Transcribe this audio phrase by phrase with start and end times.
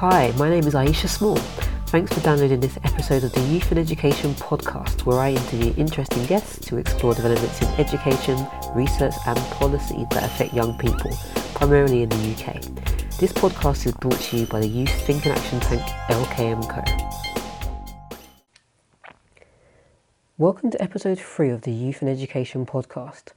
[0.00, 1.34] Hi, my name is Iesha Small.
[1.88, 6.24] Thanks for downloading this episode of the Youth and Education podcast, where I interview interesting
[6.26, 8.38] guests to explore developments in education,
[8.76, 11.10] research, and policy that affect young people,
[11.54, 12.62] primarily in the UK.
[13.18, 16.84] This podcast is brought to you by the Youth Think and Action Tank LKM Co.
[20.36, 23.32] Welcome to episode three of the Youth and Education podcast.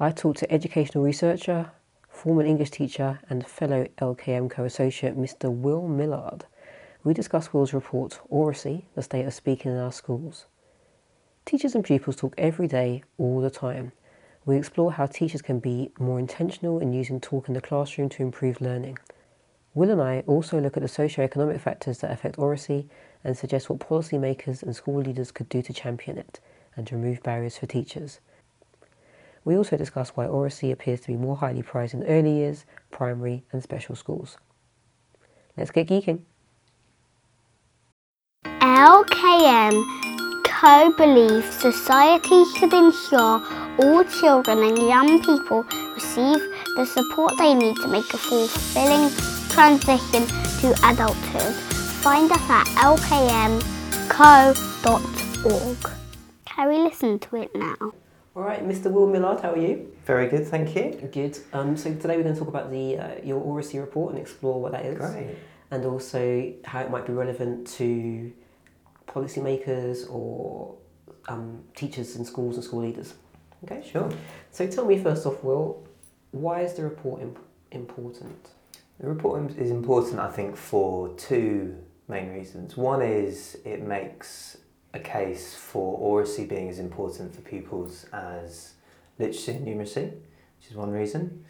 [0.00, 1.72] I talk to educational researcher,
[2.16, 5.52] former English teacher, and fellow LKM co associate Mr.
[5.52, 6.46] Will Millard.
[7.04, 10.46] We discuss Will's report, Oracy, the state of speaking in our schools.
[11.44, 13.92] Teachers and pupils talk every day, all the time.
[14.46, 18.22] We explore how teachers can be more intentional in using talk in the classroom to
[18.22, 18.98] improve learning.
[19.74, 22.88] Will and I also look at the socio-economic factors that affect oracy
[23.22, 26.40] and suggest what policymakers and school leaders could do to champion it
[26.76, 28.20] and to remove barriers for teachers.
[29.46, 33.44] We also discuss why oracy appears to be more highly prized in early years, primary,
[33.52, 34.38] and special schools.
[35.56, 36.22] Let's get geeking.
[38.44, 39.72] LKM
[40.44, 43.40] Co believes society should ensure
[43.78, 45.62] all children and young people
[45.94, 46.40] receive
[46.74, 49.10] the support they need to make a fulfilling
[49.48, 50.26] transition
[50.58, 51.54] to adulthood.
[52.02, 53.60] Find us at lkmco.org.
[56.46, 57.92] Can we listen to it now?
[58.36, 58.90] All right, Mr.
[58.92, 59.90] Will Millard, how are you?
[60.04, 61.08] Very good, thank you.
[61.10, 61.38] Good.
[61.54, 64.60] Um, so today we're going to talk about the uh, your oracy report and explore
[64.60, 65.38] what that is, Great.
[65.70, 68.30] and also how it might be relevant to
[69.08, 70.74] policymakers or
[71.28, 73.14] um, teachers in schools and school leaders.
[73.64, 73.82] Okay.
[73.90, 74.10] Sure.
[74.50, 75.88] So tell me first off, Will,
[76.32, 77.38] why is the report imp-
[77.70, 78.50] important?
[79.00, 81.74] The report is important, I think, for two
[82.06, 82.76] main reasons.
[82.76, 84.58] One is it makes
[84.96, 88.72] a case for oracy being as important for pupils as
[89.18, 91.44] literacy and numeracy, which is one reason.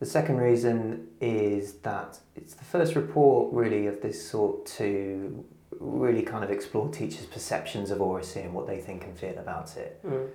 [0.00, 5.44] The second reason is that it's the first report really of this sort to
[5.78, 9.76] really kind of explore teachers' perceptions of oracy and what they think and feel about
[9.76, 10.00] it.
[10.04, 10.28] Mm.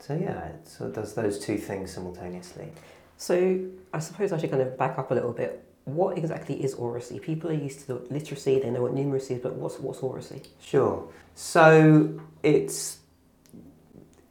[0.00, 2.68] So yeah, it sort of does those two things simultaneously.
[3.16, 5.64] So I suppose I should kind of back up a little bit.
[5.86, 7.20] What exactly is oracy?
[7.20, 10.42] People are used to the literacy; they know what numeracy is, but what's what's oracy?
[10.60, 11.08] Sure.
[11.36, 12.98] So it's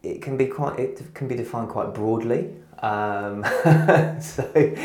[0.02, 2.50] it can be quite it can be defined quite broadly.
[2.80, 3.42] Um,
[4.20, 4.76] so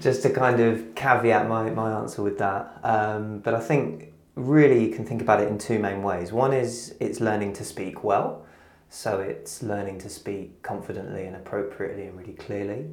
[0.00, 4.82] just to kind of caveat my, my answer with that, um, but I think really
[4.86, 6.32] you can think about it in two main ways.
[6.32, 8.46] One is it's learning to speak well,
[8.88, 12.86] so it's learning to speak confidently and appropriately and really clearly.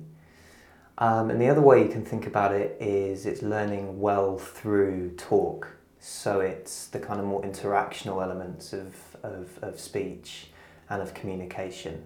[0.97, 5.11] Um, and the other way you can think about it is it's learning well through
[5.17, 5.67] talk.
[5.99, 10.47] So it's the kind of more interactional elements of, of, of speech
[10.89, 12.03] and of communication.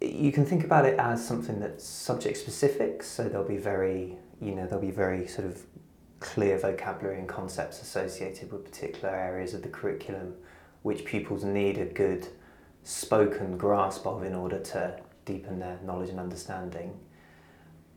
[0.00, 4.54] You can think about it as something that's subject specific, so there'll be very, you
[4.54, 5.62] know, there'll be very sort of
[6.20, 10.34] clear vocabulary and concepts associated with particular areas of the curriculum
[10.82, 12.28] which pupils need a good
[12.82, 16.98] spoken grasp of in order to deepen their knowledge and understanding.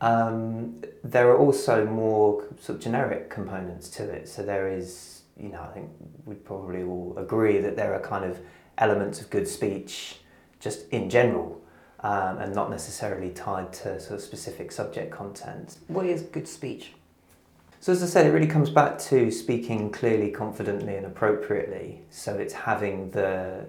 [0.03, 4.27] Um, there are also more sort of generic components to it.
[4.27, 5.89] So there is, you know, I think
[6.25, 8.37] we probably all agree that there are kind of
[8.77, 10.17] elements of good speech
[10.59, 11.61] just in general
[12.01, 15.77] um, and not necessarily tied to sort of specific subject content.
[15.87, 16.91] What is good speech?
[17.79, 22.01] So as I said, it really comes back to speaking clearly, confidently, and appropriately.
[22.09, 23.65] So it's having the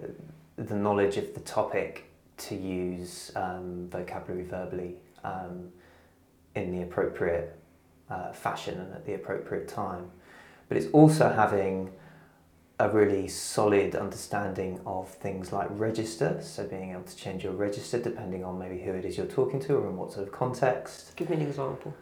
[0.57, 2.05] the knowledge of the topic
[2.37, 5.69] to use um, vocabulary verbally um,
[6.55, 7.57] in the appropriate
[8.09, 10.09] uh, fashion and at the appropriate time.
[10.67, 11.91] But it's also having
[12.79, 17.99] a really solid understanding of things like register, so being able to change your register
[17.99, 21.15] depending on maybe who it is you're talking to or in what sort of context.
[21.15, 21.95] Give me an example.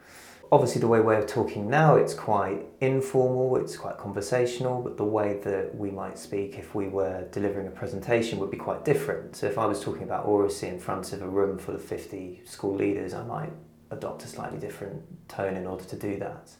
[0.51, 5.39] Obviously, the way we're talking now, it's quite informal, it's quite conversational, but the way
[5.43, 9.35] that we might speak if we were delivering a presentation would be quite different.
[9.35, 12.41] So, if I was talking about oracy in front of a room full of 50
[12.45, 13.51] school leaders, I might
[13.93, 16.51] adopt a slightly different tone in order to do that.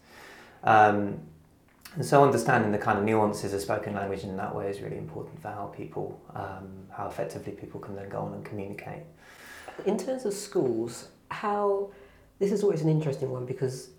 [0.64, 1.20] Um,
[1.96, 4.98] and so understanding the kind of nuances of spoken language in that way is really
[4.98, 9.04] important for how people, um, how effectively people can then go on and communicate.
[9.86, 11.92] In terms of schools, how
[12.40, 13.90] this is always an interesting one because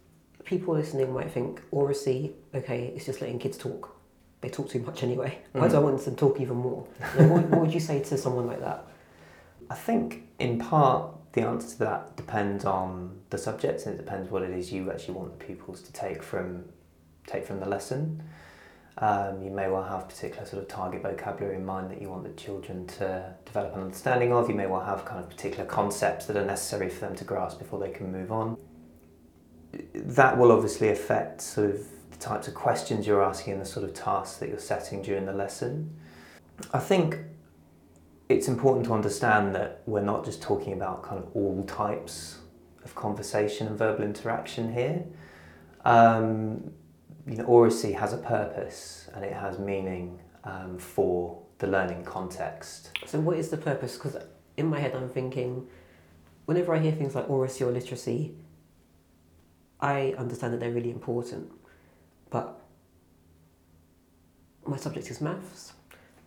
[0.45, 3.95] people listening might think oracy, okay, it's just letting kids talk.
[4.41, 5.39] They talk too much anyway.
[5.53, 6.87] Why do I want them to talk even more?
[7.17, 8.87] You know, what, what would you say to someone like that?
[9.71, 14.31] I think in part the answer to that depends on the subject and it depends
[14.31, 16.65] what it is you actually want the pupils to take from
[17.27, 18.23] take from the lesson.
[18.99, 22.23] Um, you may well have particular sort of target vocabulary in mind that you want
[22.23, 24.49] the children to develop an understanding of.
[24.49, 27.59] You may well have kind of particular concepts that are necessary for them to grasp
[27.59, 28.57] before they can move on.
[29.93, 33.85] That will obviously affect sort of the types of questions you're asking and the sort
[33.85, 35.97] of tasks that you're setting during the lesson.
[36.73, 37.19] I think
[38.29, 42.39] it's important to understand that we're not just talking about kind of all types
[42.85, 45.05] of conversation and verbal interaction here.
[45.85, 46.73] Um,
[47.27, 52.91] you know, oracy has a purpose and it has meaning um, for the learning context.
[53.07, 53.95] So, what is the purpose?
[53.95, 54.17] Because
[54.57, 55.67] in my head, I'm thinking,
[56.47, 58.35] whenever I hear things like oracy or literacy,
[59.81, 61.51] I understand that they're really important,
[62.31, 62.61] but
[64.67, 65.75] my subject is maths,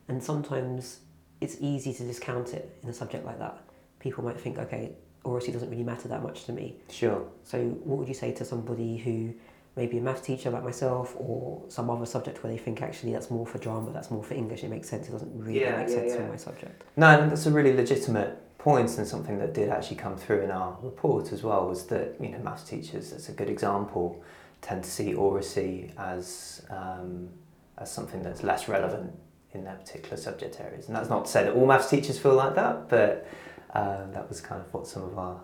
[0.08, 1.00] and sometimes
[1.42, 3.58] it's easy to discount it in a subject like that.
[4.00, 4.92] People might think, okay,
[5.24, 6.78] oracy doesn't really matter that much to me.
[6.90, 7.26] Sure.
[7.44, 9.34] So, what would you say to somebody who
[9.76, 13.30] maybe a math teacher like myself or some other subject where they think actually that's
[13.30, 15.90] more for drama, that's more for English, it makes sense, it doesn't really Yeah, make
[15.90, 16.18] yeah, sense yeah.
[16.18, 16.84] for my subject.
[16.96, 20.50] No, and that's a really legitimate point and something that did actually come through in
[20.50, 24.22] our report as well was that, you know, maths teachers, that's a good example,
[24.62, 27.30] tend to see oracy as, um,
[27.78, 29.14] as something that's less relevant
[29.54, 30.88] in their particular subject areas.
[30.88, 33.28] And that's not to say that all maths teachers feel like that, but
[33.74, 35.42] um, that was kind of what some of our,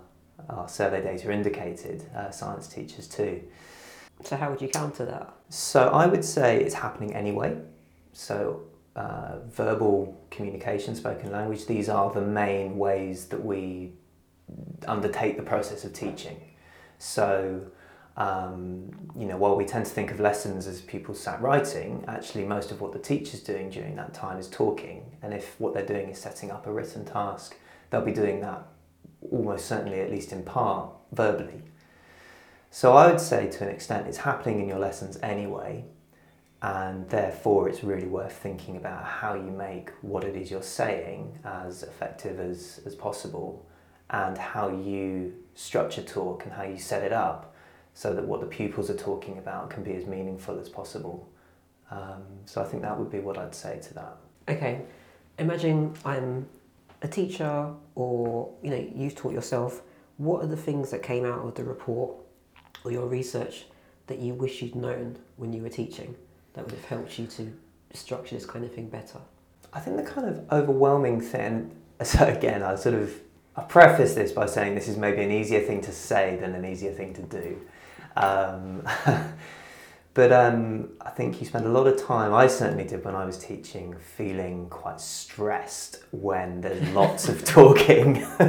[0.49, 3.43] our survey data indicated, uh, science teachers too.
[4.23, 5.33] So, how would you counter that?
[5.49, 7.57] So I would say it's happening anyway.
[8.13, 8.61] So
[8.95, 13.93] uh, verbal communication, spoken language, these are the main ways that we
[14.87, 16.39] undertake the process of teaching.
[16.99, 17.61] So
[18.15, 22.45] um, you know, while we tend to think of lessons as people sat writing, actually
[22.45, 25.03] most of what the teacher's doing during that time is talking.
[25.21, 27.55] And if what they're doing is setting up a written task,
[27.89, 28.67] they'll be doing that
[29.31, 31.63] almost certainly, at least in part, verbally.
[32.69, 35.85] So I would say to an extent it's happening in your lessons anyway,
[36.61, 41.39] and therefore it's really worth thinking about how you make what it is you're saying
[41.43, 43.65] as effective as, as possible
[44.09, 47.52] and how you structure talk and how you set it up
[47.93, 51.29] so that what the pupils are talking about can be as meaningful as possible.
[51.91, 54.17] Um, so I think that would be what I'd say to that.
[54.49, 54.81] Okay,
[55.37, 56.47] imagine I'm
[57.01, 59.81] a teacher or you know you've taught yourself.
[60.17, 62.15] What are the things that came out of the report
[62.83, 63.65] or your research
[64.07, 66.15] that you wish you'd known when you were teaching
[66.53, 67.51] that would have helped you to
[67.93, 69.19] structure this kind of thing better?
[69.71, 73.13] I think the kind of overwhelming thing, so again, I sort of
[73.55, 76.65] I preface this by saying this is maybe an easier thing to say than an
[76.65, 77.61] easier thing to do.
[78.15, 78.87] Um,
[80.13, 83.25] but um, I think you spend a lot of time, I certainly did when I
[83.25, 88.25] was teaching, feeling quite stressed when there's lots of talking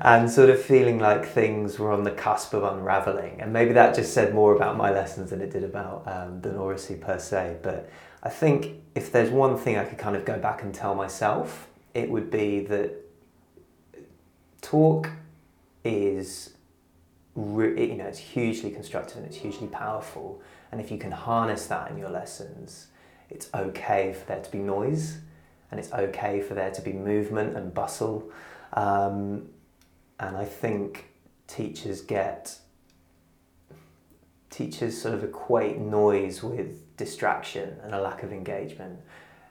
[0.00, 3.40] and sort of feeling like things were on the cusp of unraveling.
[3.40, 6.54] And maybe that just said more about my lessons than it did about um, the
[6.56, 7.58] oracy per se.
[7.62, 7.90] But
[8.22, 11.68] I think if there's one thing I could kind of go back and tell myself,
[11.94, 12.92] it would be that
[14.60, 15.10] talk
[15.84, 16.54] is
[17.38, 20.42] you know it's hugely constructive and it's hugely powerful.
[20.70, 22.88] And if you can harness that in your lessons
[23.30, 25.18] it's okay for there to be noise
[25.70, 28.30] and it's okay for there to be movement and bustle.
[28.72, 29.48] Um,
[30.18, 31.06] and I think
[31.46, 32.58] teachers get
[34.50, 38.98] teachers sort of equate noise with distraction and a lack of engagement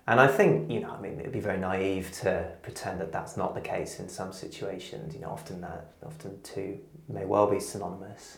[0.07, 3.35] and I think, you know, I mean, it'd be very naive to pretend that that's
[3.35, 5.13] not the case in some situations.
[5.13, 8.37] You know, often that, often two may well be synonymous.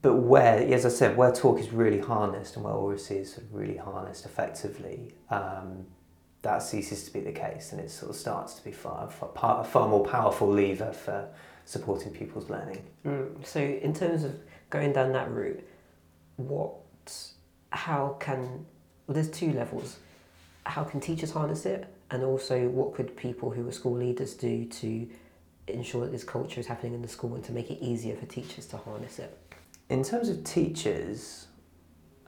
[0.00, 3.76] But where, as I said, where talk is really harnessed and where oracy is really
[3.76, 5.84] harnessed effectively, um,
[6.40, 9.62] that ceases to be the case and it sort of starts to be far, far,
[9.62, 11.28] far more powerful lever for
[11.66, 12.82] supporting people's learning.
[13.04, 13.44] Mm.
[13.44, 14.34] So, in terms of
[14.70, 15.62] going down that route,
[16.36, 16.72] what,
[17.68, 18.64] how can,
[19.06, 19.98] well, there's two levels
[20.70, 21.86] how can teachers harness it?
[22.10, 25.08] And also what could people who are school leaders do to
[25.66, 28.26] ensure that this culture is happening in the school and to make it easier for
[28.26, 29.36] teachers to harness it?
[29.88, 31.46] In terms of teachers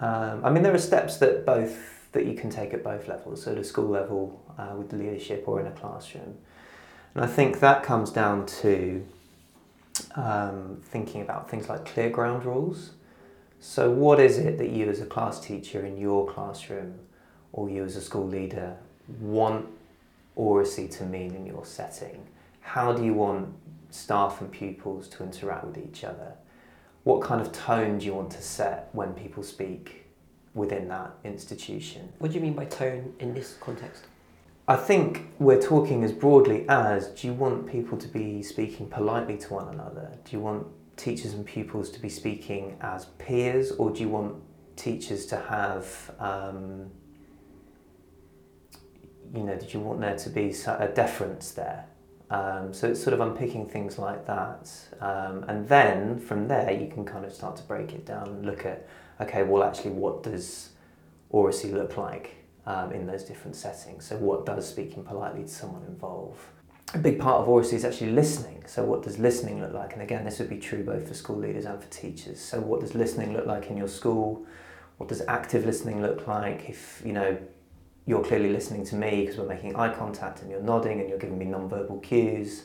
[0.00, 3.44] um, i mean there are steps that both that you can take at both levels
[3.44, 6.36] so at a school level uh, with leadership or in a classroom.
[7.14, 9.06] And i think that comes down to
[10.14, 12.92] um, thinking about things like clear ground rules.
[13.60, 16.98] So what is it that you as a class teacher in your classroom
[17.52, 18.76] or you as a school leader
[19.20, 19.66] want
[20.36, 22.26] oracy to mean in your setting?
[22.60, 23.54] How do you want
[23.90, 26.34] staff and pupils to interact with each other?
[27.04, 30.06] What kind of tone do you want to set when people speak
[30.54, 32.12] within that institution?
[32.18, 34.04] What do you mean by tone in this context?
[34.68, 39.36] I think we're talking as broadly as do you want people to be speaking politely
[39.38, 40.12] to one another?
[40.24, 40.66] Do you want
[40.96, 44.36] teachers and pupils to be speaking as peers, or do you want
[44.76, 46.90] teachers to have um,
[49.34, 51.86] you know, did you want there to be a deference there?
[52.30, 54.70] Um, so it's sort of unpicking things like that.
[55.00, 58.46] Um, and then from there, you can kind of start to break it down and
[58.46, 58.88] look at,
[59.20, 60.70] okay, well, actually, what does
[61.28, 62.36] oracy look like
[62.66, 64.06] um, in those different settings?
[64.06, 66.38] So, what does speaking politely to someone involve?
[66.94, 68.64] A big part of oracy is actually listening.
[68.66, 69.92] So, what does listening look like?
[69.92, 72.40] And again, this would be true both for school leaders and for teachers.
[72.40, 74.46] So, what does listening look like in your school?
[74.96, 76.70] What does active listening look like?
[76.70, 77.36] If you know
[78.06, 81.18] you're clearly listening to me because we're making eye contact and you're nodding and you're
[81.18, 82.64] giving me non-verbal cues.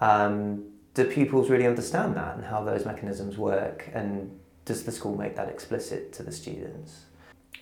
[0.00, 3.88] Um, do pupils really understand that and how those mechanisms work?
[3.94, 7.04] And does the school make that explicit to the students?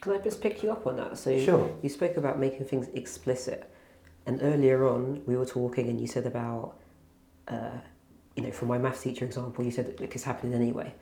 [0.01, 1.19] Can I just pick you up on that?
[1.19, 1.71] So Sure.
[1.83, 3.71] you spoke about making things explicit,
[4.25, 6.79] and earlier on we were talking, and you said about,
[7.49, 7.79] uh,
[8.35, 10.95] you know, for my maths teacher example, you said look, it's happening anyway.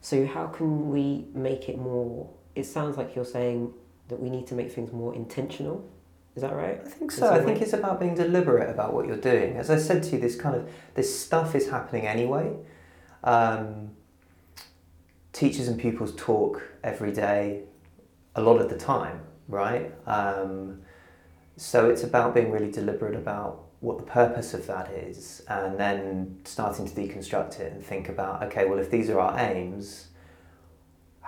[0.00, 2.30] So how can we make it more?
[2.54, 3.72] It sounds like you're saying
[4.08, 5.88] that we need to make things more intentional.
[6.34, 6.80] Is that right?
[6.84, 7.30] I think so.
[7.30, 9.56] I some think it's about being deliberate about what you're doing.
[9.56, 12.54] As I said to you, this kind of this stuff is happening anyway.
[13.24, 13.90] Um,
[15.32, 17.64] teachers and pupils talk every day,
[18.34, 19.92] a lot of the time, right?
[20.06, 20.80] Um,
[21.56, 26.40] so it's about being really deliberate about what the purpose of that is, and then
[26.44, 30.07] starting to deconstruct it and think about, okay, well, if these are our aims,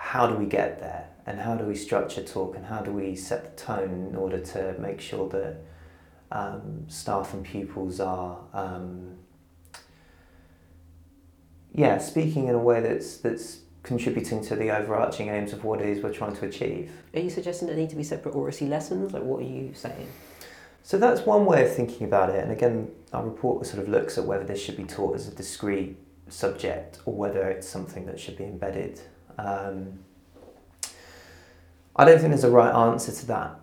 [0.00, 1.06] how do we get there?
[1.26, 2.56] And how do we structure talk?
[2.56, 5.58] And how do we set the tone in order to make sure that
[6.32, 9.18] um, staff and pupils are, um,
[11.72, 15.88] yeah, speaking in a way that's that's contributing to the overarching aims of what it
[15.88, 16.90] is we're trying to achieve.
[17.14, 19.12] Are you suggesting there need to be separate oracy lessons?
[19.12, 20.08] Like, what are you saying?
[20.82, 22.42] So that's one way of thinking about it.
[22.42, 25.34] And again, our report sort of looks at whether this should be taught as a
[25.34, 25.96] discrete
[26.28, 29.00] subject or whether it's something that should be embedded.
[29.38, 30.00] Um,
[31.96, 33.60] I don't think there's a right answer to that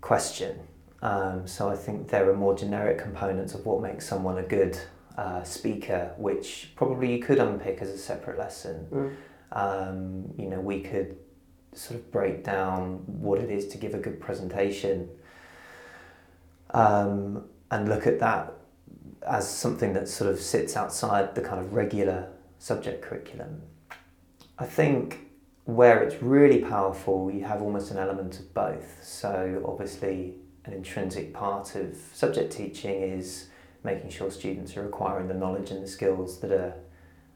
[0.00, 0.58] question.
[1.02, 4.78] Um, so I think there are more generic components of what makes someone a good
[5.16, 8.86] uh, speaker, which probably you could unpick as a separate lesson.
[8.92, 9.16] Mm.
[9.52, 11.16] Um, you know, we could
[11.72, 15.08] sort of break down what it is to give a good presentation
[16.74, 18.52] um, and look at that
[19.26, 23.62] as something that sort of sits outside the kind of regular subject curriculum.
[24.60, 25.30] I think
[25.64, 29.02] where it's really powerful, you have almost an element of both.
[29.02, 30.34] So, obviously,
[30.66, 33.46] an intrinsic part of subject teaching is
[33.82, 36.74] making sure students are acquiring the knowledge and the skills that are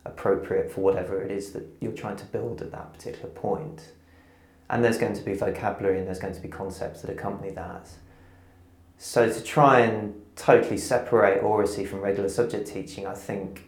[0.04, 3.93] appropriate for whatever it is that you're trying to build at that particular point.
[4.69, 7.88] And there's going to be vocabulary and there's going to be concepts that accompany that.
[8.99, 13.66] So to try and totally separate oracy from regular subject teaching, I think,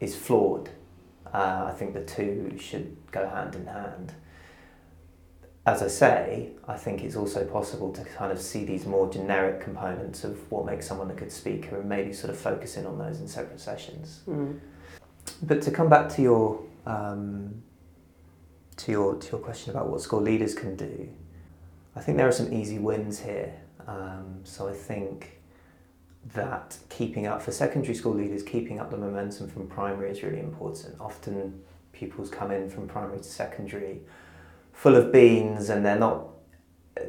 [0.00, 0.70] is flawed.
[1.32, 4.14] Uh, I think the two should go hand in hand.
[5.66, 9.60] As I say, I think it's also possible to kind of see these more generic
[9.60, 12.96] components of what makes someone a good speaker and maybe sort of focus in on
[12.96, 14.20] those in separate sessions.
[14.26, 14.58] Mm.
[15.42, 17.62] But to come back to your um,
[18.76, 21.08] to your to your question about what school leaders can do,
[21.94, 23.52] I think there are some easy wins here.
[23.86, 25.37] Um, so I think
[26.34, 30.40] that keeping up for secondary school leaders, keeping up the momentum from primary is really
[30.40, 30.96] important.
[31.00, 34.00] Often pupils come in from primary to secondary
[34.72, 36.26] full of beans and they're not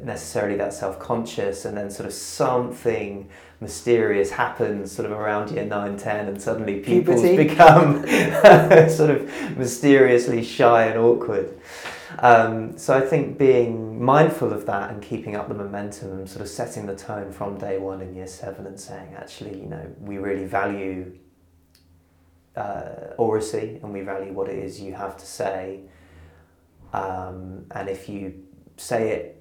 [0.02, 3.28] necessarily that self-conscious and then sort of something
[3.60, 7.48] mysterious happens sort of around year 9 10 and suddenly pupils Puberty.
[7.48, 8.06] become
[8.88, 11.60] sort of mysteriously shy and awkward
[12.18, 16.42] um, so i think being mindful of that and keeping up the momentum and sort
[16.42, 19.86] of setting the tone from day one in year 7 and saying actually you know
[20.00, 21.16] we really value
[22.56, 25.80] uh, oracy and we value what it is you have to say
[26.92, 28.42] um, and if you
[28.76, 29.40] say it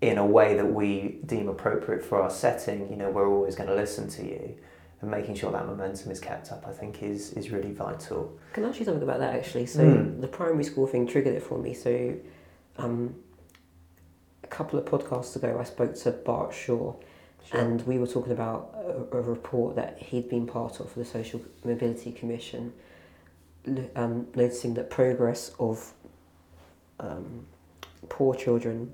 [0.00, 3.68] in a way that we deem appropriate for our setting, you know, we're always going
[3.68, 4.56] to listen to you.
[5.02, 8.38] And making sure that momentum is kept up, I think, is, is really vital.
[8.52, 9.64] Can I ask you something about that actually?
[9.66, 10.20] So Mm.
[10.20, 11.72] the primary school thing triggered it for me.
[11.72, 12.14] So
[12.76, 13.14] um,
[14.44, 16.94] a couple of podcasts ago, I spoke to Bart Shaw,
[17.52, 21.04] and we were talking about a, a report that he'd been part of for the
[21.06, 22.72] Social Mobility Commission,
[23.96, 25.92] um, noticing that progress of
[27.00, 27.46] um,
[28.10, 28.92] poor children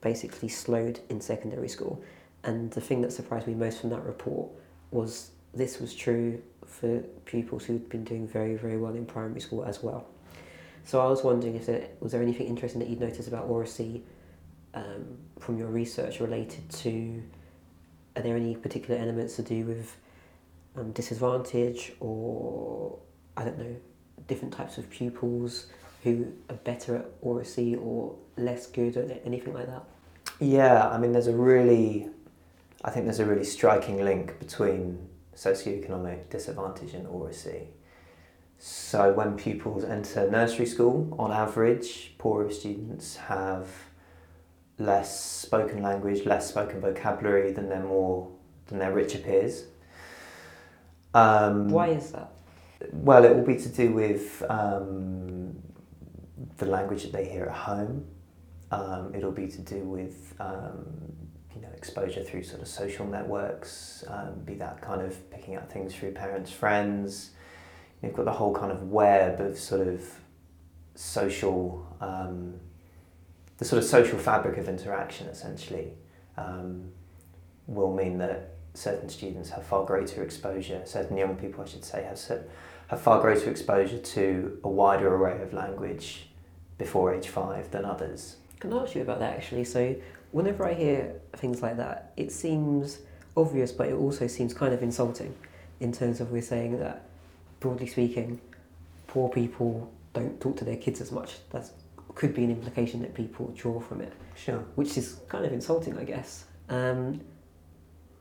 [0.00, 2.02] basically slowed in secondary school.
[2.42, 4.50] And the thing that surprised me most from that report
[4.90, 9.64] was this was true for pupils who'd been doing very, very well in primary school
[9.64, 10.06] as well.
[10.84, 14.04] So I was wondering if there was there anything interesting that you'd noticed about oracy
[14.74, 17.22] um, from your research related to
[18.14, 19.96] are there any particular elements to do with
[20.76, 22.98] um, disadvantage or
[23.36, 23.76] I don't know
[24.26, 25.66] different types of pupils
[26.02, 29.84] who are better at oracy or less good or anything like that?
[30.38, 32.08] Yeah, I mean, there's a really,
[32.84, 37.68] I think there's a really striking link between socioeconomic disadvantage in oracy.
[38.58, 43.68] So when pupils enter nursery school, on average, poorer students have
[44.78, 48.30] less spoken language, less spoken vocabulary than their more
[48.66, 49.64] than their richer peers.
[51.14, 52.32] Um, Why is that?
[52.92, 55.56] Well, it will be to do with um,
[56.58, 58.06] the language that they hear at home.
[58.70, 60.84] Um, it'll be to do with um,
[61.56, 65.72] you know exposure through sort of social networks, um, be that kind of picking up
[65.72, 67.30] things through parents, friends.
[68.02, 70.02] You've got the whole kind of web of sort of
[70.94, 72.54] social, um,
[73.58, 75.92] the sort of social fabric of interaction essentially
[76.36, 76.90] um,
[77.66, 82.04] will mean that certain students have far greater exposure, certain young people I should say
[82.04, 82.20] have,
[82.88, 86.28] have far greater exposure to a wider array of language
[86.76, 88.36] before age five than others.
[88.60, 89.64] Can I ask you about that actually?
[89.64, 89.96] So
[90.32, 92.98] whenever I hear things like that, it seems
[93.36, 95.34] obvious, but it also seems kind of insulting
[95.80, 97.02] in terms of we're saying that,
[97.60, 98.40] broadly speaking,
[99.06, 101.36] poor people don't talk to their kids as much.
[101.50, 101.70] That
[102.14, 104.12] could be an implication that people draw from it.
[104.34, 104.64] Sure.
[104.74, 106.44] Which is kind of insulting, I guess.
[106.68, 107.20] Um,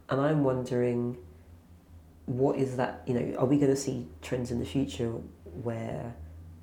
[0.09, 1.17] and I'm wondering,
[2.25, 3.01] what is that?
[3.05, 5.11] You know, are we going to see trends in the future
[5.63, 6.13] where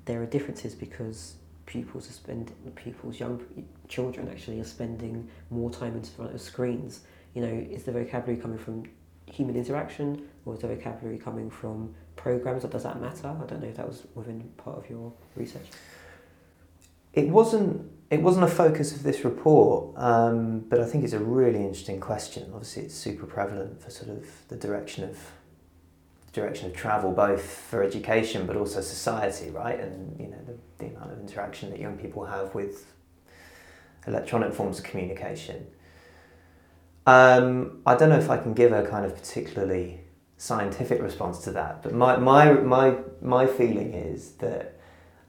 [0.05, 1.35] there are differences because
[1.65, 3.41] pupils are spending pupils young
[3.87, 7.01] children actually are spending more time in front of screens.
[7.33, 8.83] You know is the vocabulary coming from
[9.25, 13.27] human interaction or is the vocabulary coming from programs or does that matter?
[13.27, 15.65] I don't know if that was within part of your research.
[17.13, 21.19] It wasn't it wasn't a focus of this report um, but i think it's a
[21.19, 22.51] really interesting question.
[22.53, 25.17] Obviously it's super prevalent for sort of the direction of
[26.33, 29.79] direction of travel, both for education but also society, right?
[29.79, 32.91] And you know the, the amount of interaction that young people have with
[34.07, 35.67] electronic forms of communication.
[37.05, 40.01] Um, I don't know if I can give a kind of particularly
[40.37, 44.79] scientific response to that, but my my my my feeling is that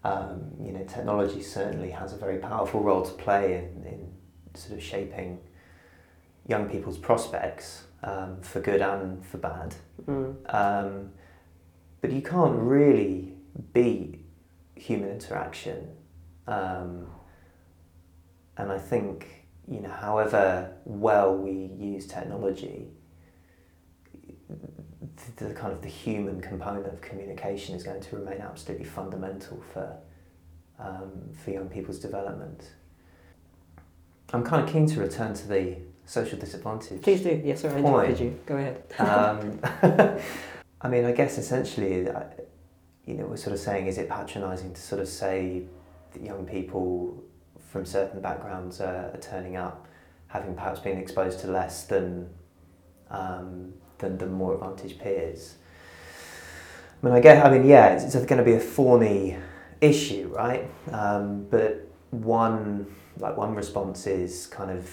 [0.04, 4.12] um, you know technology certainly has a very powerful role to play in, in
[4.54, 5.38] sort of shaping
[6.46, 9.74] young people's prospects um, for good and for bad.
[10.06, 10.54] Mm.
[10.54, 11.10] Um,
[12.00, 13.32] but you can't really
[13.72, 14.20] beat
[14.76, 15.88] human interaction.
[16.46, 17.06] Um,
[18.56, 22.88] and I think, you know, however well we use technology,
[24.48, 29.62] the, the kind of the human component of communication is going to remain absolutely fundamental
[29.72, 29.96] for
[30.78, 32.72] um, for young people's development.
[34.32, 37.02] I'm kind of keen to return to the social disadvantage.
[37.02, 37.40] Please do.
[37.44, 38.40] Yes, sorry, I interrupted you.
[38.46, 38.82] Go ahead.
[38.98, 39.60] um,
[40.80, 42.06] I mean, I guess essentially,
[43.06, 45.62] you know, we're sort of saying, is it patronising to sort of say
[46.12, 47.22] that young people
[47.70, 49.86] from certain backgrounds are, are turning up,
[50.28, 52.28] having perhaps been exposed to less than
[53.10, 55.56] um, than the more advantaged peers?
[57.02, 59.36] I mean, I guess, I mean, yeah, it's, it's going to be a thorny
[59.80, 60.70] issue, right?
[60.90, 62.86] Um, but one,
[63.18, 64.90] like one response is kind of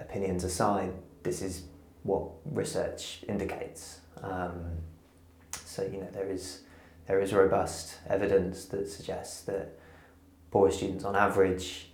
[0.00, 1.64] opinions aside, this is
[2.02, 4.00] what research indicates.
[4.22, 4.78] Um,
[5.64, 6.62] so you know there is
[7.06, 9.78] there is robust evidence that suggests that
[10.50, 11.90] poor students on average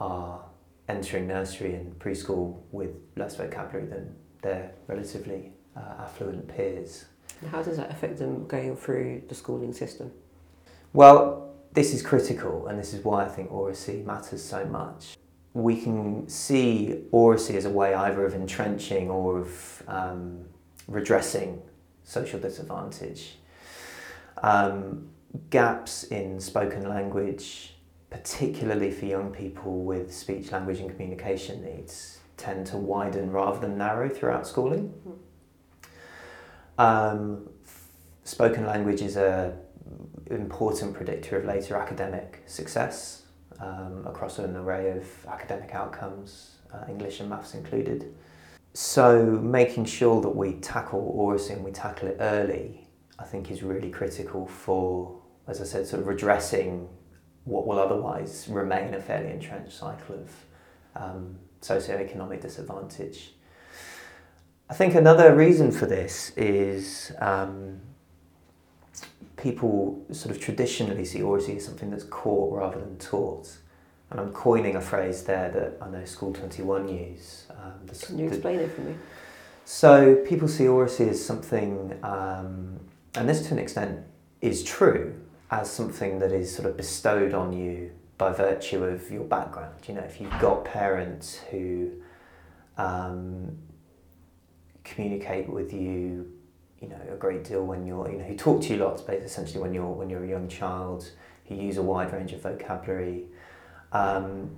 [0.00, 0.44] are
[0.88, 7.06] entering nursery and preschool with less vocabulary than their relatively uh, affluent peers.
[7.50, 10.12] how does that affect them going through the schooling system?
[10.92, 15.16] Well, this is critical, and this is why I think oracy matters so much
[15.56, 20.44] we can see oracy as a way either of entrenching or of um,
[20.86, 21.62] redressing
[22.04, 23.38] social disadvantage.
[24.42, 25.08] Um,
[25.48, 27.74] gaps in spoken language,
[28.10, 33.78] particularly for young people with speech, language, and communication needs, tend to widen rather than
[33.78, 34.92] narrow throughout schooling.
[36.76, 37.48] Um,
[38.24, 39.56] spoken language is a
[40.30, 43.22] important predictor of later academic success
[43.60, 48.14] um, across an array of academic outcomes, uh, English and maths included.
[48.74, 52.88] So making sure that we tackle oracy and we tackle it early,
[53.18, 56.88] I think is really critical for, as I said, sort of redressing
[57.44, 60.30] what will otherwise remain a fairly entrenched cycle of
[60.96, 63.32] um, socioeconomic disadvantage.
[64.68, 67.80] I think another reason for this is um,
[69.46, 73.56] people sort of traditionally see oracy as something that's caught rather than taught.
[74.10, 77.46] And I'm coining a phrase there that I know School 21 use.
[77.50, 78.96] Um, the, Can you explain the, it for me?
[79.64, 82.80] So people see oracy as something, um,
[83.14, 84.00] and this to an extent
[84.40, 85.14] is true,
[85.52, 89.76] as something that is sort of bestowed on you by virtue of your background.
[89.86, 91.92] You know, if you've got parents who
[92.78, 93.56] um,
[94.82, 96.35] communicate with you
[96.80, 99.16] you know a great deal when you're you know who talk to you lots, but
[99.16, 101.10] essentially when you're when you're a young child
[101.46, 103.24] who use a wide range of vocabulary.
[103.92, 104.50] Um,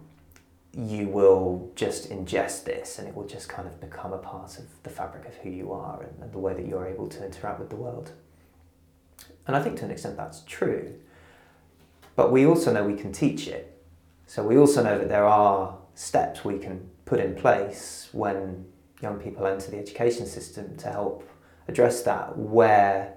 [0.74, 4.64] you will just ingest this and it will just kind of become a part of
[4.82, 7.58] the fabric of who you are and, and the way that you're able to interact
[7.58, 8.12] with the world.
[9.46, 10.94] And I think to an extent that's true.
[12.16, 13.82] But we also know we can teach it.
[14.26, 18.66] So we also know that there are steps we can put in place when
[19.00, 21.28] young people enter the education system to help
[21.68, 23.14] address that where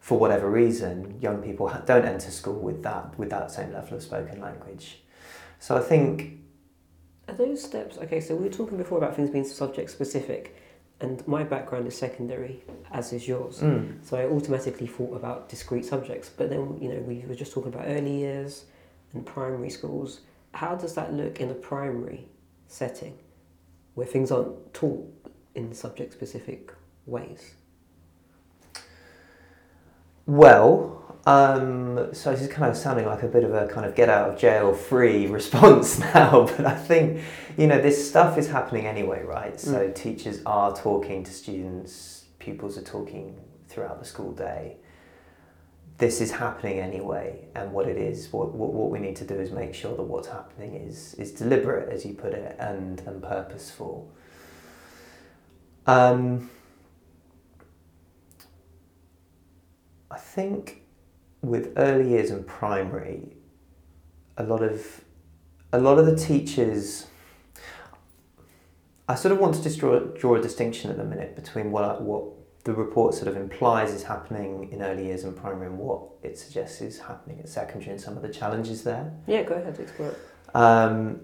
[0.00, 4.02] for whatever reason young people don't enter school with that with that same level of
[4.02, 4.98] spoken language.
[5.58, 6.40] So I think
[7.26, 8.20] are those steps okay?
[8.20, 10.56] So we were talking before about things being subject specific,
[11.00, 13.60] and my background is secondary, as is yours.
[13.60, 14.04] Mm.
[14.04, 16.28] So I automatically thought about discrete subjects.
[16.28, 18.66] But then you know we were just talking about early years
[19.14, 20.20] and primary schools.
[20.52, 22.28] How does that look in a primary
[22.66, 23.18] setting,
[23.94, 25.08] where things aren't taught
[25.54, 26.72] in subject specific
[27.06, 27.54] ways?
[30.26, 30.94] Well,
[31.26, 34.08] um, so this is kind of sounding like a bit of a kind of get
[34.08, 37.22] out of jail free response now, but I think
[37.56, 39.58] you know this stuff is happening anyway, right?
[39.58, 39.94] So mm.
[39.94, 44.76] teachers are talking to students, pupils are talking throughout the school day.
[45.96, 49.34] This is happening anyway, and what it is, what, what, what we need to do
[49.34, 53.22] is make sure that what's happening is is deliberate, as you put it, and and
[53.22, 54.10] purposeful.
[55.86, 56.50] Um,
[60.14, 60.82] I think
[61.42, 63.36] with early years and primary,
[64.38, 65.02] a lot of
[65.72, 67.08] a lot of the teachers.
[69.08, 72.00] I sort of want to just draw, draw a distinction at the minute between what
[72.00, 72.24] what
[72.62, 76.38] the report sort of implies is happening in early years and primary and what it
[76.38, 79.12] suggests is happening at secondary and some of the challenges there.
[79.26, 80.18] Yeah, go ahead, explore it.
[80.54, 81.20] Um,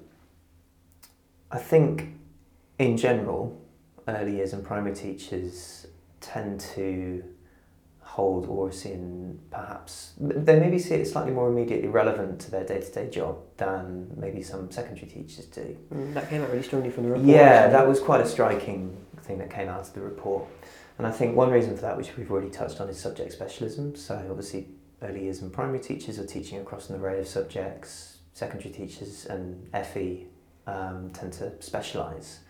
[1.50, 2.08] I think,
[2.78, 3.58] in general,
[4.08, 5.86] early years and primary teachers
[6.20, 7.24] tend to
[8.10, 13.08] hold oracy in perhaps they maybe see it slightly more immediately relevant to their day-to-day
[13.08, 15.76] job than maybe some secondary teachers do.
[15.94, 17.28] Mm, that came out really strongly from the report.
[17.28, 20.44] Yeah, that was quite a striking thing that came out of the report.
[20.98, 23.94] And I think one reason for that, which we've already touched on, is subject specialism.
[23.94, 24.66] So obviously
[25.02, 28.18] early years and primary teachers are teaching across an array of subjects.
[28.32, 30.26] Secondary teachers and FE
[30.66, 32.40] um, tend to specialise.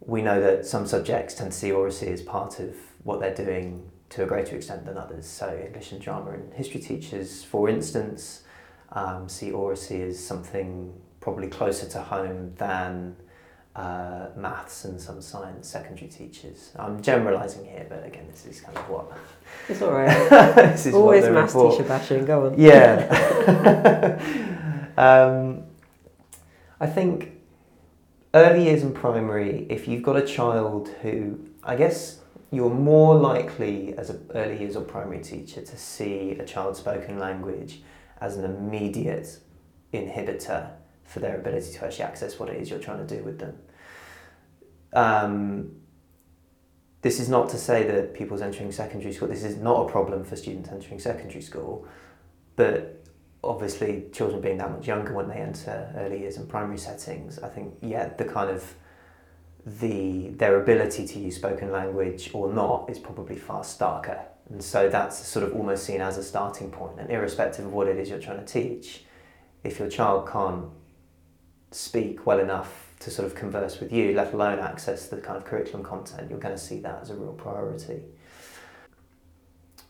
[0.00, 3.90] We know that some subjects tend to see oracy as part of what they're doing
[4.10, 5.26] to a greater extent than others.
[5.26, 8.42] So English and drama and history teachers, for instance,
[8.92, 13.16] um, see oracy as something probably closer to home than
[13.74, 16.72] uh, maths and some science secondary teachers.
[16.76, 19.12] I'm generalising here, but again, this is kind of what.
[19.68, 20.08] It's all right.
[20.56, 22.24] this is Always maths teacher bashing.
[22.24, 22.60] Go on.
[22.60, 24.18] Yeah.
[24.96, 25.62] um,
[26.80, 27.32] I think
[28.34, 32.20] early years in primary, if you've got a child who, I guess,
[32.54, 37.18] you're more likely as an early years or primary teacher to see a child's spoken
[37.18, 37.82] language
[38.20, 39.38] as an immediate
[39.92, 40.70] inhibitor
[41.04, 43.58] for their ability to actually access what it is you're trying to do with them.
[44.92, 45.76] Um,
[47.02, 50.24] this is not to say that people's entering secondary school, this is not a problem
[50.24, 51.86] for students entering secondary school,
[52.56, 53.04] but
[53.42, 57.48] obviously children being that much younger when they enter early years and primary settings, I
[57.48, 58.74] think, yeah, the kind of
[59.66, 64.20] the their ability to use spoken language or not is probably far starker.
[64.50, 66.98] And so that's sort of almost seen as a starting point.
[66.98, 69.04] And irrespective of what it is you're trying to teach,
[69.62, 70.66] if your child can't
[71.70, 75.44] speak well enough to sort of converse with you, let alone access the kind of
[75.44, 78.02] curriculum content, you're going to see that as a real priority.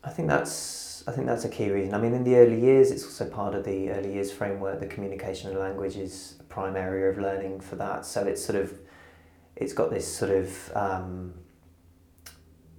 [0.04, 1.92] I think that's I think that's a key reason.
[1.94, 4.80] I mean, in the early years, it's also part of the early years framework.
[4.80, 8.06] The communication and language is a prime area of learning for that.
[8.06, 8.78] So it's sort of
[9.56, 11.34] it's got this sort of um,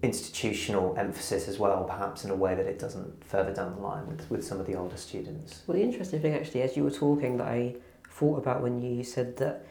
[0.01, 4.07] institutional emphasis as well, perhaps in a way that it doesn't further down the line
[4.07, 5.63] with, with some of the older students.
[5.67, 7.75] Well, the interesting thing actually, as you were talking, that I
[8.09, 9.65] thought about when you said that,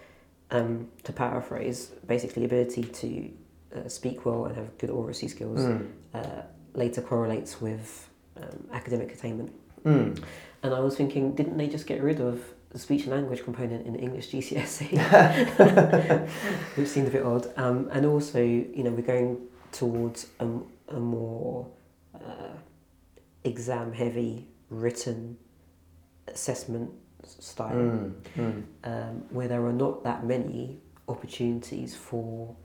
[0.51, 3.31] um, to paraphrase, basically ability to
[3.77, 5.87] uh, speak well and have good oracy skills mm.
[6.13, 6.43] uh,
[6.75, 9.53] later correlates with um, academic attainment.
[9.85, 10.23] Mm.
[10.63, 12.43] And I was thinking, didn't they just get rid of
[12.75, 14.99] the speech and language component in English GCSE,
[16.75, 17.47] which seemed a bit odd.
[17.57, 19.39] Um, and also, you know, we're going
[19.71, 20.49] towards a,
[20.89, 21.69] a more
[22.17, 22.51] uh,
[23.45, 25.39] exam heavy written
[26.27, 26.91] assessment
[27.25, 28.63] style mm, mm.
[28.83, 32.57] Um, where there are not that many opportunities for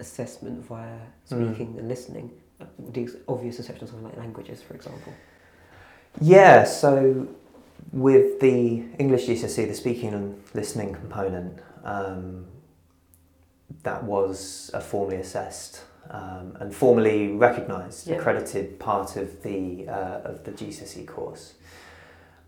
[0.00, 1.06] assessment via mm.
[1.26, 1.78] speaking mm.
[1.78, 2.30] and listening.
[2.58, 5.12] Uh, the obvious exception of something like languages, for example.
[6.22, 7.28] Yeah, so
[7.90, 12.46] with the English GCSE, the speaking and listening component, um,
[13.82, 18.16] that was a formally assessed um, and formally recognised, Yeah.
[18.16, 21.54] accredited part of the uh, of the GCSE course.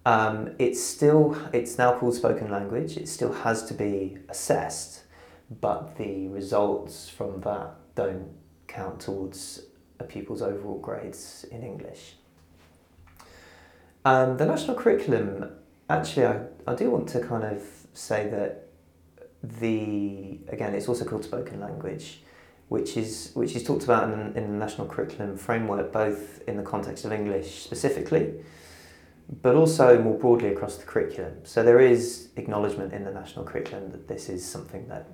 [0.06, 2.96] Um, it's still it's now called spoken language.
[2.96, 5.04] It still has to be assessed,
[5.60, 8.28] but the results from that don't
[8.66, 9.62] count towards
[9.98, 12.16] a pupil's overall grades in English.
[14.04, 15.50] Um, the national curriculum,
[15.88, 17.62] actually, I, I do want to kind of
[17.94, 18.68] say that
[19.42, 22.20] the again, it's also called spoken language,
[22.68, 26.62] which is which is talked about in, in the national curriculum framework, both in the
[26.62, 28.34] context of English specifically,
[29.42, 31.34] but also more broadly across the curriculum.
[31.44, 35.08] So there is acknowledgement in the national curriculum that this is something that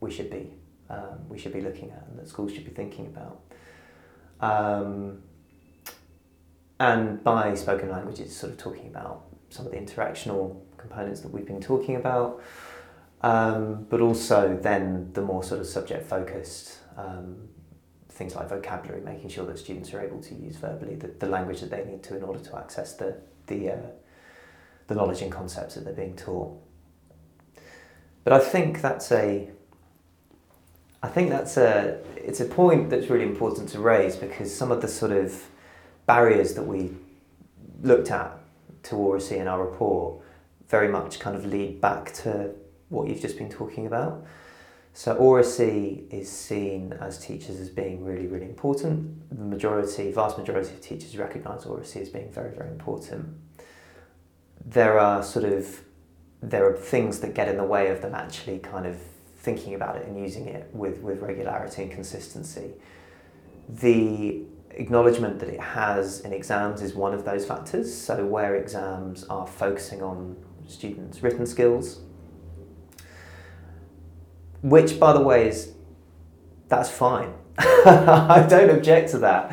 [0.00, 0.52] we should be
[0.90, 3.40] um, we should be looking at and that schools should be thinking about.
[4.40, 5.22] Um,
[6.84, 11.32] and by spoken language, it's sort of talking about some of the interactional components that
[11.32, 12.42] we've been talking about,
[13.22, 17.48] um, but also then the more sort of subject focused um,
[18.10, 21.60] things like vocabulary, making sure that students are able to use verbally the, the language
[21.60, 23.16] that they need to in order to access the
[23.46, 23.76] the uh,
[24.88, 26.52] the knowledge and concepts that they're being taught.
[28.24, 29.48] But I think that's a
[31.02, 34.82] I think that's a it's a point that's really important to raise because some of
[34.82, 35.42] the sort of
[36.06, 36.90] barriers that we
[37.82, 38.38] looked at
[38.84, 40.22] to oracy in our report
[40.68, 42.50] very much kind of lead back to
[42.88, 44.24] what you've just been talking about.
[44.92, 49.28] So oracy is seen as teachers as being really, really important.
[49.36, 53.26] The majority, vast majority of teachers recognise oracy as being very, very important.
[54.64, 55.80] There are sort of
[56.50, 58.96] there are things that get in the way of them actually kind of
[59.38, 62.72] thinking about it and using it with, with regularity and consistency.
[63.68, 64.42] The
[64.76, 67.94] acknowledgement that it has in exams is one of those factors.
[67.94, 72.00] So, where exams are focusing on students' written skills,
[74.62, 75.72] which, by the way, is
[76.68, 77.34] that's fine.
[77.58, 79.52] I don't object to that.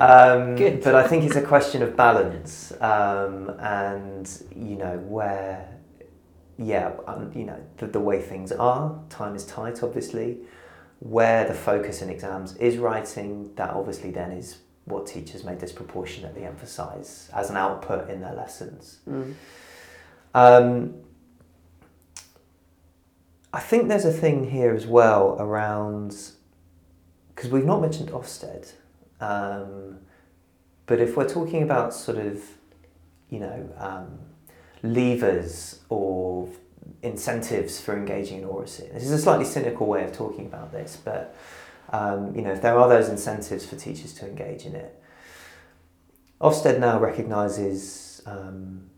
[0.00, 0.82] Um, Good.
[0.82, 5.68] But I think it's a question of balance, um, and you know where,
[6.58, 8.98] yeah, um, you know the, the way things are.
[9.08, 10.38] Time is tight, obviously.
[11.00, 16.44] Where the focus in exams is writing, that obviously then is what teachers may disproportionately
[16.44, 18.98] emphasise as an output in their lessons.
[19.08, 19.34] Mm.
[20.34, 20.94] Um,
[23.52, 26.16] I think there's a thing here as well around
[27.34, 28.72] because we've not mentioned Ofsted,
[29.20, 29.98] um,
[30.86, 32.42] but if we're talking about sort of,
[33.30, 34.18] you know, um,
[34.82, 36.48] levers or
[37.02, 40.98] incentives for engaging in oracy, this is a slightly cynical way of talking about this,
[41.04, 41.34] but
[41.90, 45.02] um, you know, if there are those incentives for teachers to engage in it,
[46.40, 48.88] Ofsted now recognises um,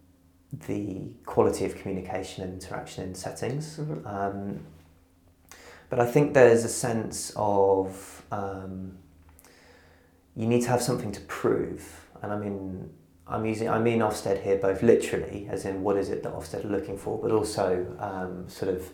[0.67, 3.79] the quality of communication and interaction in settings.
[3.79, 4.07] Mhm.
[4.07, 4.61] Um,
[5.89, 8.99] but I think there's a sense of um,
[10.37, 12.91] you need to have something to prove, and I mean
[13.31, 16.65] I'm using I mean Ofsted here both literally, as in what is it that Ofsted
[16.65, 18.91] are looking for, but also um, sort of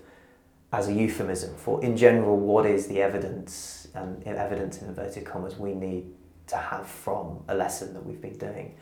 [0.72, 5.56] as a euphemism for in general what is the evidence and evidence in inverted commas
[5.56, 6.12] we need
[6.48, 8.74] to have from a lesson that we've been doing,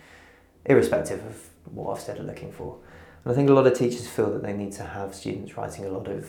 [0.67, 2.79] irrespective of what Ofsted are looking for.
[3.25, 5.85] And I think a lot of teachers feel that they need to have students writing
[5.85, 6.29] a lot of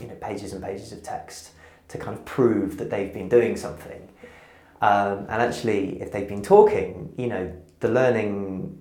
[0.00, 1.50] you know pages and pages of text
[1.88, 4.08] to kind of prove that they've been doing something.
[4.80, 8.80] Um, and actually, if they've been talking, you know, the learning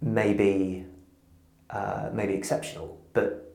[0.00, 0.84] may be
[1.70, 3.54] uh, maybe exceptional, but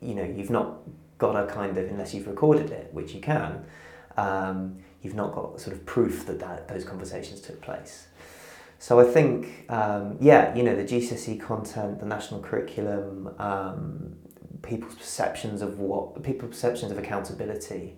[0.00, 0.78] you know, you've not
[1.18, 3.64] got a kind of unless you've recorded it, which you can.
[4.16, 8.08] Um, you've not got sort of proof that, that those conversations took place.
[8.78, 14.16] So I think, um, yeah, you know, the GCSE content, the national curriculum, um,
[14.62, 17.96] people's perceptions of what people's perceptions of accountability.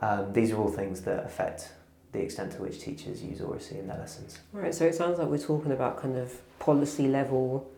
[0.00, 1.72] Um, these are all things that affect
[2.12, 4.38] the extent to which teachers use oracy in their lessons.
[4.52, 7.70] Right, so it sounds like we're talking about kind of policy level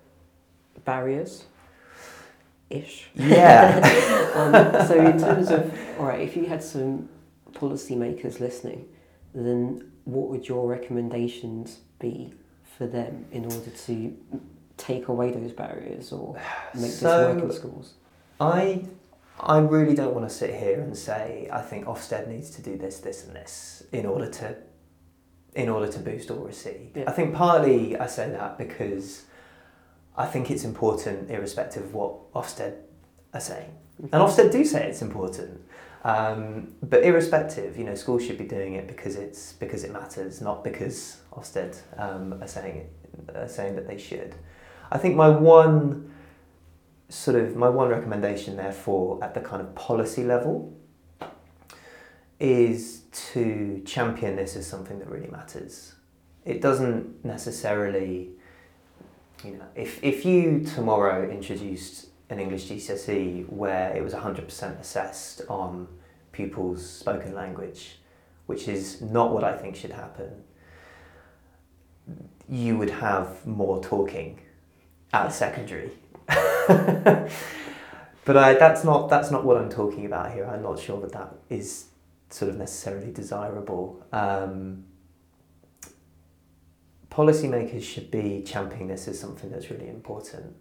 [0.84, 1.44] barriers
[2.70, 3.08] ish.
[3.14, 4.32] Yeah.
[4.34, 7.08] um, so in terms of all right, if you had some
[7.52, 8.88] policymakers listening,
[9.34, 12.32] then what would your recommendations be
[12.76, 14.16] for them in order to
[14.76, 16.34] take away those barriers or
[16.74, 17.94] make this work in schools?
[18.40, 18.84] I
[19.40, 22.76] I really don't want to sit here and say I think Ofsted needs to do
[22.76, 24.56] this, this, and this in order to
[25.54, 26.90] in order to boost oracy.
[26.94, 27.04] Yeah.
[27.06, 29.24] I think partly I say that because
[30.16, 32.74] I think it's important, irrespective of what Ofsted
[33.34, 35.60] are saying, and Ofsted do say it's important.
[36.04, 40.40] Um, but irrespective, you know, schools should be doing it because it's because it matters,
[40.40, 44.34] not because Ofsted um, are saying it, are saying that they should.
[44.90, 46.11] I think my one
[47.12, 50.74] sort of my one recommendation therefore at the kind of policy level
[52.40, 55.94] is to champion this as something that really matters.
[56.46, 58.30] It doesn't necessarily,
[59.44, 65.42] you know, if, if you tomorrow introduced an English GCSE where it was 100% assessed
[65.50, 65.86] on
[66.32, 67.98] pupils' spoken language,
[68.46, 70.30] which is not what I think should happen,
[72.48, 74.40] you would have more talking
[75.12, 75.90] at secondary.
[78.24, 80.46] but I, that's not that's not what I'm talking about here.
[80.46, 81.86] I'm not sure that that is
[82.30, 84.04] sort of necessarily desirable.
[84.12, 84.84] Um,
[87.10, 90.54] policymakers should be championing this as something that's really important.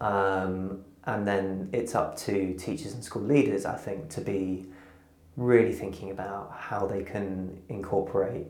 [0.00, 4.66] Um, and then it's up to teachers and school leaders, I think, to be
[5.36, 8.46] really thinking about how they can incorporate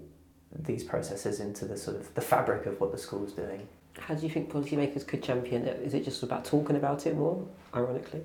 [0.54, 3.68] these processes into the sort of the fabric of what the school's doing.
[4.00, 5.80] How do you think policymakers could champion it?
[5.82, 8.22] Is it just about talking about it more, ironically?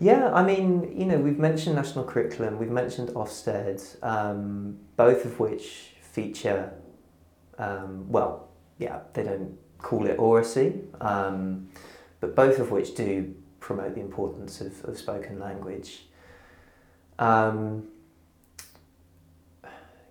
[0.00, 5.38] Yeah, I mean, you know, we've mentioned national curriculum, we've mentioned Ofsted, um, both of
[5.38, 6.72] which feature,
[7.58, 11.68] um, well, yeah, they don't call it oracy, um,
[12.20, 16.06] but both of which do promote the importance of, of spoken language.
[17.18, 17.88] Um,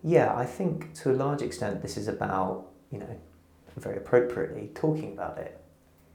[0.03, 3.19] yeah, I think to a large extent this is about, you know,
[3.77, 5.62] very appropriately talking about it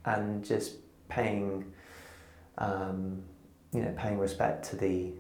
[0.05, 0.77] and just
[1.09, 1.73] paying,
[2.59, 3.23] um,
[3.73, 5.13] you know, paying respect to the,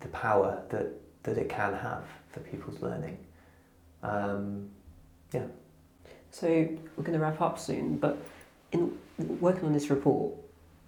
[0.00, 0.88] the power that,
[1.22, 3.18] that it can have for people's learning.
[4.02, 4.68] Um,
[5.32, 5.46] yeah.
[6.30, 8.18] So we're going to wrap up soon, but
[8.72, 8.98] in
[9.40, 10.34] working on this report,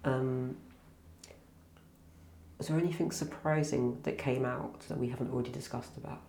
[0.03, 0.55] um,
[2.57, 6.21] was there anything surprising that came out that we haven't already discussed about?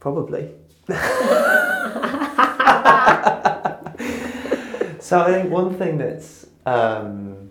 [0.00, 0.50] Probably.
[5.00, 7.50] so I think one thing that's um,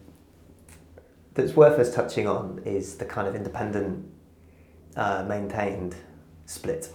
[1.34, 4.06] that's worth us touching on is the kind of independent
[4.96, 5.96] uh, maintained
[6.46, 6.90] split.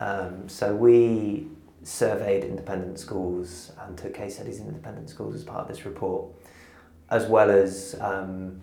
[0.00, 1.48] Um, so we
[1.82, 6.26] surveyed independent schools and took case studies in independent schools as part of this report,
[7.10, 8.60] as well as um,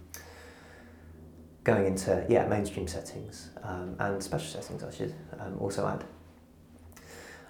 [1.63, 4.83] going into yeah mainstream settings um, and special settings.
[4.83, 6.03] I should um, also add.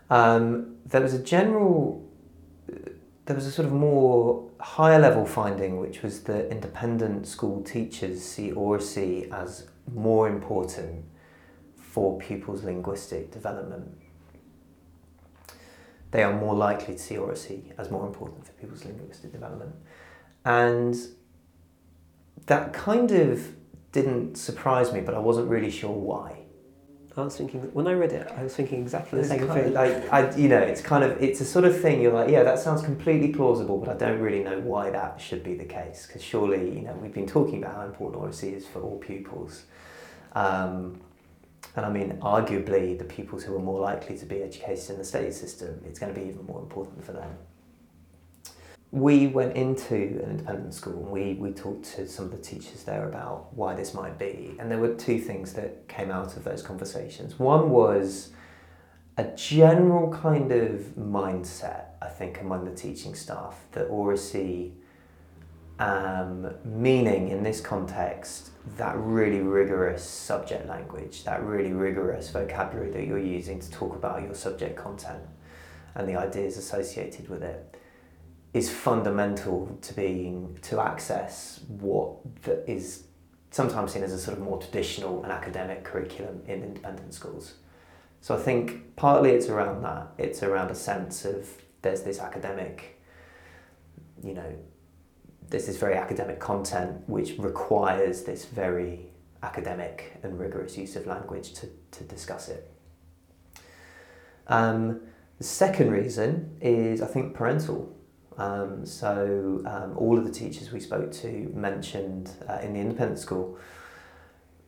[0.09, 2.09] Um, there was a general,
[3.25, 8.23] there was a sort of more higher level finding, which was that independent school teachers
[8.23, 11.05] see oracy as more important
[11.75, 13.97] for pupils' linguistic development.
[16.11, 19.75] They are more likely to see oracy as more important for pupils' linguistic development.
[20.45, 20.95] And
[22.45, 23.53] that kind of
[23.91, 26.46] didn't surprise me, but I wasn't really sure why.
[27.17, 29.73] I was thinking when I read it, I was thinking exactly the same thing.
[29.73, 32.01] like I, you know, it's kind of it's a sort of thing.
[32.01, 35.43] You're like, yeah, that sounds completely plausible, but I don't really know why that should
[35.43, 36.05] be the case.
[36.05, 39.63] Because surely, you know, we've been talking about how important oracy is for all pupils,
[40.33, 41.01] um,
[41.75, 45.05] and I mean, arguably, the pupils who are more likely to be educated in the
[45.05, 47.35] state system, it's going to be even more important for them.
[48.91, 52.83] We went into an independent school and we, we talked to some of the teachers
[52.83, 54.55] there about why this might be.
[54.59, 57.37] And there were two things that came out of those conversations.
[57.37, 58.31] One was
[59.17, 64.73] a general kind of mindset, I think, among the teaching staff that oracy,
[65.79, 73.07] um, meaning in this context, that really rigorous subject language, that really rigorous vocabulary that
[73.07, 75.23] you're using to talk about your subject content
[75.95, 77.76] and the ideas associated with it
[78.57, 82.15] is fundamental to being to access what
[82.67, 83.03] is
[83.51, 87.55] sometimes seen as a sort of more traditional and academic curriculum in independent schools.
[88.21, 90.07] So I think partly it's around that.
[90.17, 91.47] It's around a sense of
[91.83, 92.99] there's this academic,
[94.23, 94.55] you know,
[95.49, 99.05] there's this very academic content which requires this very
[99.43, 102.69] academic and rigorous use of language to, to discuss it.
[104.47, 105.01] Um,
[105.37, 107.96] the second reason is, I think, parental.
[108.37, 113.19] Um, so um, all of the teachers we spoke to mentioned uh, in the independent
[113.19, 113.57] school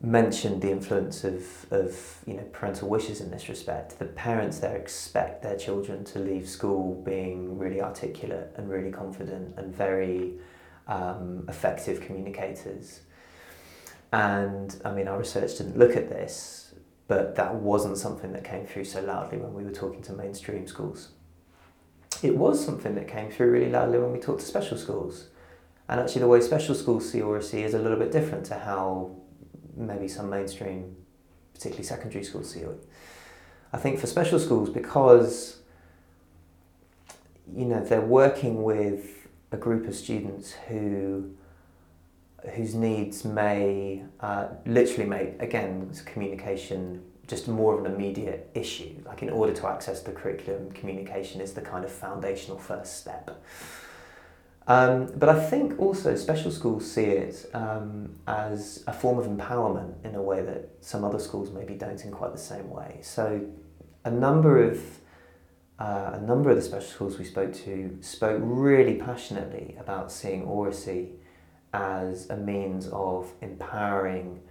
[0.01, 3.99] mentioned the influence of, of you know parental wishes in this respect.
[3.99, 9.55] The parents there expect their children to leave school being really articulate and really confident
[9.57, 10.33] and very
[10.87, 13.01] um, effective communicators.
[14.11, 16.73] And I mean, our research didn't look at this,
[17.07, 20.65] but that wasn't something that came through so loudly when we were talking to mainstream
[20.65, 21.09] schools.
[22.21, 25.27] It was something that came through really loudly when we talked to special schools.
[25.87, 29.15] And actually, the way special schools see oracy is a little bit different to how
[29.75, 30.95] maybe some mainstream,
[31.53, 32.87] particularly secondary schools, see it.
[33.71, 35.57] I think for special schools, because
[37.55, 41.31] you know they're working with a group of students who
[42.55, 48.95] whose needs may uh, literally make again communication just more of an immediate issue.
[49.05, 53.41] Like in order to access the curriculum, communication is the kind of foundational first step.
[54.67, 59.93] Um, but I think also special schools see it um, as a form of empowerment
[60.03, 62.99] in a way that some other schools maybe don't in quite the same way.
[63.01, 63.47] So
[64.05, 64.79] a number of
[65.79, 70.43] uh, a number of the special schools we spoke to spoke really passionately about seeing
[70.43, 71.13] Oracy
[71.73, 74.41] as a means of empowering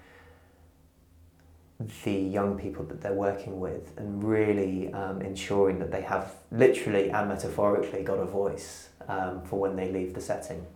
[1.80, 7.10] the young people that they're working with and really um, ensuring that they have literally
[7.10, 10.66] and metaphorically got a voice um, for when they leave the setting.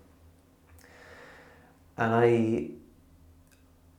[1.98, 2.70] And I,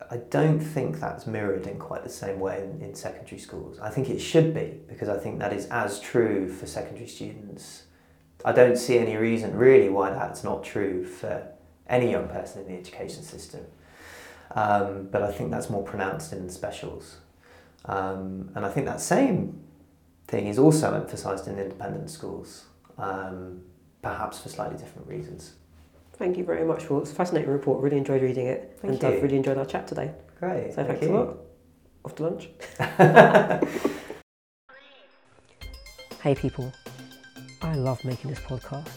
[0.10, 3.80] I don't think that's mirrored in quite the same way in, in secondary schools.
[3.80, 7.84] I think it should be because I think that is as true for secondary students.
[8.45, 11.45] I don't see any reason really why that's not true for
[11.88, 13.66] any young person in the education system.
[14.56, 17.18] Um, but I think that's more pronounced in the specials.
[17.86, 19.60] Um, and I think that same
[20.28, 22.66] thing is also emphasised in independent schools,
[22.97, 23.62] um,
[24.01, 25.54] perhaps for slightly different reasons.
[26.14, 27.01] Thank you very much, Will.
[27.01, 27.82] It's a fascinating report.
[27.82, 28.78] Really enjoyed reading it.
[28.82, 29.10] Thank and you.
[29.10, 30.12] I've really enjoyed our chat today.
[30.39, 30.70] Great.
[30.70, 31.16] So thank thanks you.
[31.16, 31.38] a lot.
[32.06, 32.49] Off to lunch.
[36.22, 36.72] hey people,
[37.62, 38.89] I love making this podcast.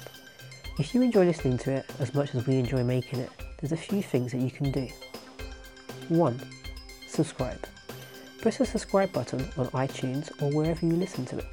[0.79, 3.31] If you enjoy listening to it as much as we enjoy making it,
[3.61, 4.89] there's a few things that you can do.
[6.09, 6.41] 1.
[7.09, 7.67] Subscribe.
[8.41, 11.47] Press the subscribe button on iTunes or wherever you listen to it.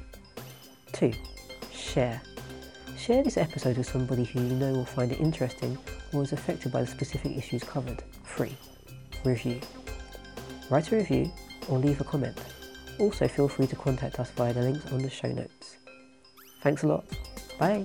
[0.92, 1.12] 2.
[1.72, 2.20] Share.
[2.96, 5.76] Share this episode with somebody who you know will find it interesting
[6.12, 8.02] or is affected by the specific issues covered.
[8.24, 8.56] 3.
[9.24, 9.60] Review.
[10.70, 11.30] Write a review
[11.68, 12.38] or leave a comment.
[12.98, 15.78] Also, feel free to contact us via the links on the show notes.
[16.62, 17.04] Thanks a lot.
[17.58, 17.84] Bye.